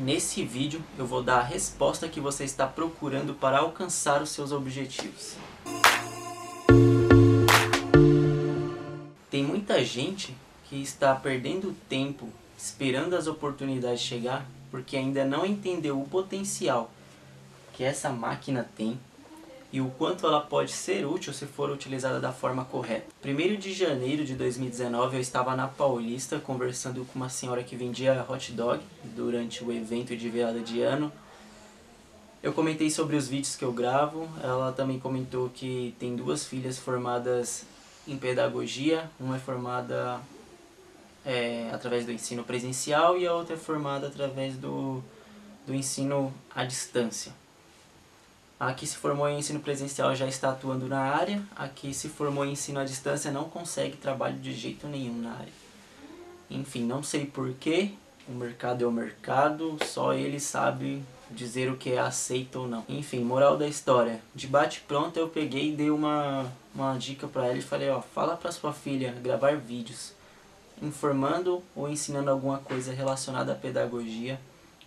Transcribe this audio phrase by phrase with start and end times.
[0.00, 4.52] Nesse vídeo eu vou dar a resposta que você está procurando para alcançar os seus
[4.52, 5.34] objetivos.
[9.28, 10.36] Tem muita gente
[10.68, 16.92] que está perdendo tempo esperando as oportunidades chegar porque ainda não entendeu o potencial
[17.72, 19.00] que essa máquina tem
[19.72, 23.06] e o quanto ela pode ser útil se for utilizada da forma correta.
[23.24, 28.24] 1 de janeiro de 2019 eu estava na Paulista conversando com uma senhora que vendia
[28.28, 31.12] hot dog durante o evento de virada de ano.
[32.42, 36.78] Eu comentei sobre os vídeos que eu gravo, ela também comentou que tem duas filhas
[36.78, 37.66] formadas
[38.06, 40.20] em pedagogia, uma é formada
[41.26, 45.02] é, através do ensino presencial e a outra é formada através do,
[45.66, 47.32] do ensino à distância.
[48.60, 52.08] A que se formou em ensino presencial já está atuando na área, a que se
[52.08, 55.52] formou em ensino à distância não consegue trabalho de jeito nenhum na área.
[56.50, 57.92] Enfim, não sei porquê,
[58.28, 62.84] o mercado é o mercado, só ele sabe dizer o que é aceito ou não.
[62.88, 64.20] Enfim, moral da história.
[64.34, 68.00] De bate pronto eu peguei e dei uma, uma dica para ela e falei, ó,
[68.00, 70.12] fala para sua filha gravar vídeos
[70.82, 74.40] informando ou ensinando alguma coisa relacionada à pedagogia,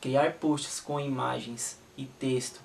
[0.00, 2.60] criar posts com imagens e texto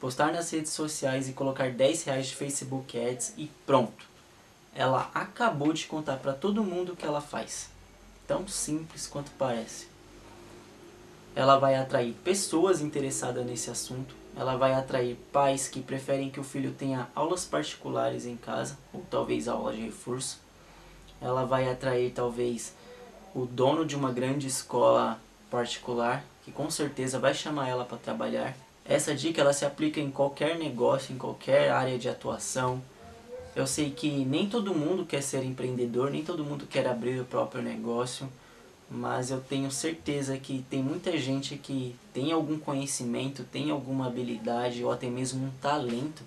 [0.00, 4.06] postar nas redes sociais e colocar 10 reais de Facebook Ads e pronto.
[4.74, 7.70] Ela acabou de contar para todo mundo o que ela faz.
[8.26, 9.88] Tão simples quanto parece.
[11.34, 14.14] Ela vai atrair pessoas interessadas nesse assunto.
[14.36, 19.02] Ela vai atrair pais que preferem que o filho tenha aulas particulares em casa, ou
[19.10, 20.40] talvez aula de reforço.
[21.20, 22.74] Ela vai atrair talvez
[23.34, 25.18] o dono de uma grande escola
[25.50, 28.54] particular, que com certeza vai chamar ela para trabalhar
[28.88, 32.82] essa dica ela se aplica em qualquer negócio, em qualquer área de atuação.
[33.54, 37.24] Eu sei que nem todo mundo quer ser empreendedor, nem todo mundo quer abrir o
[37.24, 38.28] próprio negócio,
[38.88, 44.84] mas eu tenho certeza que tem muita gente que tem algum conhecimento, tem alguma habilidade
[44.84, 46.22] ou até mesmo um talento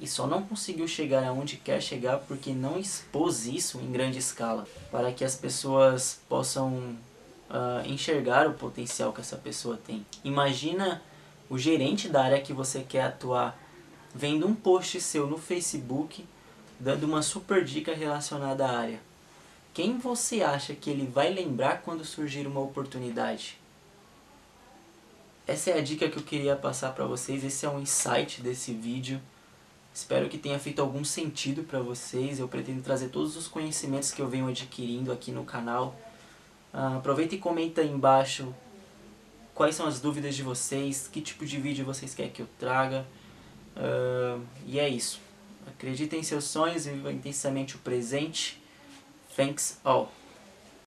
[0.00, 4.66] e só não conseguiu chegar aonde quer chegar porque não expôs isso em grande escala,
[4.90, 6.96] para que as pessoas possam
[7.50, 10.04] uh, enxergar o potencial que essa pessoa tem.
[10.24, 11.02] Imagina
[11.52, 13.58] o gerente da área que você quer atuar
[14.14, 16.24] vendo um post seu no Facebook
[16.80, 19.00] dando uma super dica relacionada à área.
[19.74, 23.58] Quem você acha que ele vai lembrar quando surgir uma oportunidade?
[25.46, 28.72] Essa é a dica que eu queria passar para vocês, esse é um insight desse
[28.72, 29.20] vídeo.
[29.92, 32.38] Espero que tenha feito algum sentido para vocês.
[32.38, 35.94] Eu pretendo trazer todos os conhecimentos que eu venho adquirindo aqui no canal.
[36.72, 38.54] Uh, aproveita e comenta aí embaixo
[39.54, 43.06] quais são as dúvidas de vocês, que tipo de vídeo vocês querem que eu traga.
[43.76, 45.20] Uh, e é isso.
[45.66, 48.60] Acredite em seus sonhos e viva intensamente o presente.
[49.36, 50.21] Thanks all.